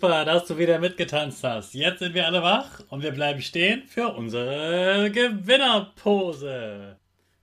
Super, 0.00 0.24
dass 0.24 0.46
du 0.46 0.58
wieder 0.58 0.78
mitgetanzt 0.78 1.42
hast. 1.42 1.74
Jetzt 1.74 1.98
sind 1.98 2.14
wir 2.14 2.24
alle 2.24 2.40
wach 2.40 2.84
und 2.88 3.02
wir 3.02 3.10
bleiben 3.10 3.42
stehen 3.42 3.82
für 3.88 4.14
unsere 4.14 5.10
Gewinnerpose. 5.10 6.96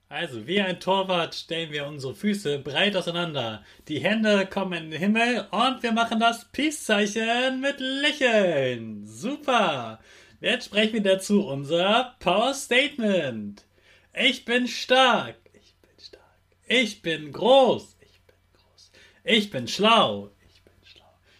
Also, 0.08 0.46
wie 0.46 0.62
ein 0.62 0.80
Torwart 0.80 1.34
stellen 1.34 1.70
wir 1.70 1.86
unsere 1.86 2.14
Füße 2.14 2.60
breit 2.60 2.96
auseinander. 2.96 3.62
Die 3.88 3.98
Hände 3.98 4.46
kommen 4.46 4.84
in 4.84 4.90
den 4.90 4.98
Himmel 4.98 5.46
und 5.50 5.82
wir 5.82 5.92
machen 5.92 6.18
das 6.18 6.46
Peace-Zeichen 6.46 7.60
mit 7.60 7.78
Lächeln. 7.78 9.04
Super. 9.04 10.00
Jetzt 10.40 10.64
sprechen 10.64 10.94
wir 10.94 11.02
dazu 11.02 11.46
unser 11.46 12.14
Power 12.20 12.54
Statement. 12.54 13.66
Ich 14.14 14.46
bin 14.46 14.66
stark. 14.66 15.36
Ich 15.52 15.74
bin 15.82 15.90
stark. 16.02 16.22
Ich 16.66 17.02
bin 17.02 17.32
groß. 17.32 17.98
Ich 18.00 18.22
bin 18.22 18.36
groß. 18.54 18.92
Ich 19.24 19.50
bin 19.50 19.68
schlau. 19.68 20.30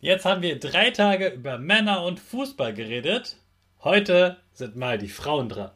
Jetzt 0.00 0.26
haben 0.26 0.42
wir 0.42 0.60
drei 0.60 0.90
Tage 0.90 1.28
über 1.28 1.58
Männer 1.58 2.04
und 2.04 2.20
Fußball 2.20 2.74
geredet. 2.74 3.36
Heute 3.82 4.36
sind 4.52 4.76
mal 4.76 4.98
die 4.98 5.08
Frauen 5.08 5.48
dran. 5.48 5.70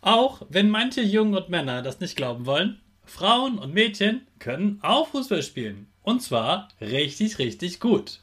Auch 0.00 0.42
wenn 0.48 0.70
manche 0.70 1.02
Jungen 1.02 1.34
und 1.34 1.50
Männer 1.50 1.82
das 1.82 2.00
nicht 2.00 2.16
glauben 2.16 2.46
wollen, 2.46 2.80
Frauen 3.04 3.58
und 3.58 3.74
Mädchen 3.74 4.26
können 4.38 4.78
auch 4.82 5.08
Fußball 5.08 5.42
spielen. 5.42 5.92
Und 6.02 6.22
zwar 6.22 6.68
richtig, 6.80 7.38
richtig 7.38 7.80
gut. 7.80 8.20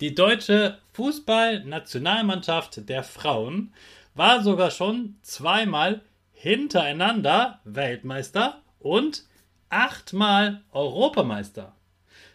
Die 0.00 0.14
deutsche 0.14 0.78
Fußballnationalmannschaft 0.92 2.88
der 2.88 3.02
Frauen 3.02 3.72
war 4.14 4.42
sogar 4.42 4.70
schon 4.70 5.16
zweimal 5.22 6.02
hintereinander 6.32 7.60
Weltmeister 7.64 8.60
und 8.80 9.24
achtmal 9.70 10.62
Europameister. 10.72 11.74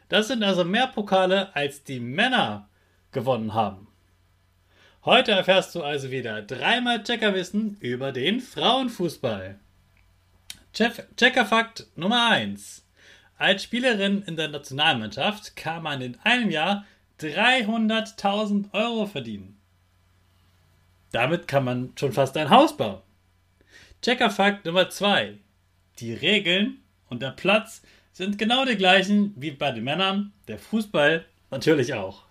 Das 0.09 0.27
sind 0.27 0.43
also 0.43 0.63
mehr 0.63 0.87
Pokale, 0.87 1.55
als 1.55 1.83
die 1.83 1.99
Männer 1.99 2.69
gewonnen 3.11 3.53
haben. 3.53 3.87
Heute 5.03 5.31
erfährst 5.31 5.73
du 5.75 5.83
also 5.83 6.11
wieder 6.11 6.41
dreimal 6.41 7.03
Checkerwissen 7.03 7.77
über 7.79 8.11
den 8.11 8.39
Frauenfußball. 8.39 9.59
Checkerfakt 10.73 11.87
Nummer 11.95 12.29
1. 12.29 12.85
Als 13.37 13.63
Spielerin 13.63 14.23
in 14.23 14.35
der 14.35 14.47
Nationalmannschaft 14.47 15.55
kann 15.55 15.83
man 15.83 16.01
in 16.01 16.17
einem 16.23 16.49
Jahr 16.49 16.85
300.000 17.19 18.73
Euro 18.73 19.05
verdienen. 19.05 19.57
Damit 21.11 21.47
kann 21.47 21.63
man 21.63 21.93
schon 21.97 22.11
fast 22.11 22.35
ein 22.35 22.49
Haus 22.49 22.75
bauen. 22.75 23.01
Checkerfakt 24.01 24.65
Nummer 24.65 24.89
2. 24.89 25.37
Die 25.99 26.13
Regeln 26.13 26.81
und 27.09 27.21
der 27.21 27.31
Platz 27.31 27.81
sind 28.15 28.37
genau 28.37 28.63
die 28.63 28.77
gleichen 28.77 29.33
wie 29.35 29.51
bei 29.51 29.73
den 29.73 29.83
Männern, 29.83 30.31
der 30.47 30.57
Fußball 30.57 31.25
natürlich 31.51 31.93
auch. 31.95 32.23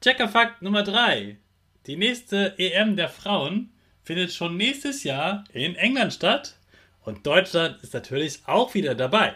Checkerfakt 0.00 0.62
Nummer 0.62 0.82
3. 0.82 1.36
Die 1.86 1.96
nächste 1.96 2.58
EM 2.58 2.96
der 2.96 3.10
Frauen 3.10 3.70
findet 4.02 4.32
schon 4.32 4.56
nächstes 4.56 5.04
Jahr 5.04 5.44
in 5.52 5.74
England 5.74 6.14
statt 6.14 6.56
und 7.02 7.26
Deutschland 7.26 7.82
ist 7.82 7.92
natürlich 7.92 8.40
auch 8.46 8.72
wieder 8.72 8.94
dabei. 8.94 9.34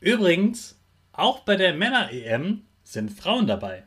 Übrigens, 0.00 0.80
auch 1.12 1.40
bei 1.40 1.56
der 1.56 1.74
Männer-EM 1.74 2.62
sind 2.84 3.10
Frauen 3.10 3.46
dabei. 3.46 3.84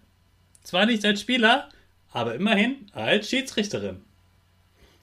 Zwar 0.62 0.86
nicht 0.86 1.04
als 1.04 1.22
Spieler, 1.22 1.70
aber 2.12 2.36
immerhin 2.36 2.92
als 2.94 3.28
Schiedsrichterin. 3.28 4.04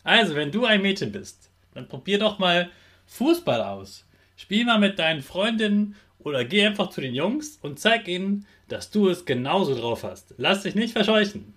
Also, 0.04 0.36
wenn 0.36 0.52
du 0.52 0.64
ein 0.64 0.80
Mädchen 0.80 1.10
bist, 1.10 1.50
dann 1.74 1.88
probier 1.88 2.20
doch 2.20 2.38
mal 2.38 2.70
Fußball 3.06 3.62
aus. 3.62 4.04
Spiel 4.42 4.64
mal 4.64 4.80
mit 4.80 4.98
deinen 4.98 5.22
Freundinnen 5.22 5.94
oder 6.19 6.44
geh 6.44 6.66
einfach 6.66 6.91
zu 6.91 7.00
den 7.00 7.14
Jungs 7.14 7.60
und 7.62 7.78
zeig 7.78 8.08
ihnen, 8.08 8.44
dass 8.66 8.91
du 8.91 9.08
es 9.08 9.25
genauso 9.25 9.76
drauf 9.76 10.03
hast. 10.03 10.34
Lass 10.36 10.64
dich 10.64 10.75
nicht 10.75 10.94
verscheuchen. 10.94 11.54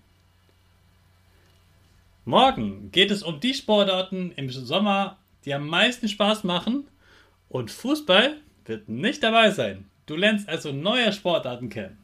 Morgen 2.25 2.91
geht 2.91 3.09
es 3.09 3.23
um 3.23 3.39
die 3.39 3.55
Sportarten 3.55 4.31
im 4.35 4.51
Sommer, 4.51 5.17
die 5.45 5.55
am 5.55 5.67
meisten 5.67 6.07
Spaß 6.07 6.43
machen 6.43 6.87
und 7.49 7.71
Fußball 7.71 8.37
wird 8.65 8.87
nicht 8.87 9.23
dabei 9.23 9.49
sein. 9.49 9.89
Du 10.05 10.15
lernst 10.15 10.47
also 10.47 10.71
neue 10.71 11.11
Sportarten 11.11 11.69
kennen. 11.69 11.97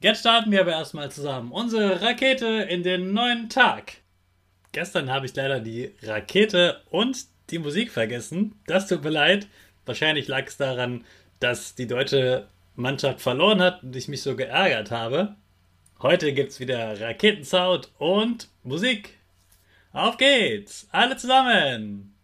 Jetzt 0.00 0.20
starten 0.20 0.50
wir 0.50 0.62
aber 0.62 0.72
erstmal 0.72 1.12
zusammen 1.12 1.52
unsere 1.52 2.02
Rakete 2.02 2.46
in 2.68 2.82
den 2.82 3.12
neuen 3.12 3.48
Tag. 3.48 3.98
Gestern 4.72 5.08
habe 5.08 5.26
ich 5.26 5.36
leider 5.36 5.60
die 5.60 5.92
Rakete 6.02 6.80
und 6.90 7.26
die 7.50 7.58
Musik 7.58 7.90
vergessen. 7.90 8.60
Das 8.66 8.86
tut 8.86 9.02
mir 9.02 9.10
leid. 9.10 9.46
Wahrscheinlich 9.88 10.28
lag 10.28 10.46
es 10.46 10.58
daran, 10.58 11.04
dass 11.40 11.74
die 11.74 11.86
deutsche 11.86 12.46
Mannschaft 12.76 13.22
verloren 13.22 13.62
hat 13.62 13.82
und 13.82 13.96
ich 13.96 14.06
mich 14.06 14.22
so 14.22 14.36
geärgert 14.36 14.90
habe. 14.90 15.34
Heute 16.02 16.34
gibt 16.34 16.50
es 16.50 16.60
wieder 16.60 17.00
Raketensound 17.00 17.90
und 17.96 18.48
Musik. 18.62 19.18
Auf 19.92 20.18
geht's! 20.18 20.86
Alle 20.92 21.16
zusammen! 21.16 22.12
5, 22.12 22.17